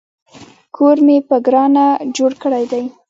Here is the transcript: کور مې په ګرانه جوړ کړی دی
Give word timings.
کور 0.75 0.97
مې 1.05 1.17
په 1.27 1.35
ګرانه 1.45 1.85
جوړ 2.15 2.31
کړی 2.43 2.63
دی 2.71 2.83